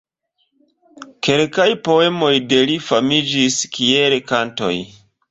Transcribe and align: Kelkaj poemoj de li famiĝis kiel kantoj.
Kelkaj 1.25 1.67
poemoj 1.87 2.31
de 2.53 2.61
li 2.69 2.77
famiĝis 2.85 3.59
kiel 3.77 4.17
kantoj. 4.33 4.71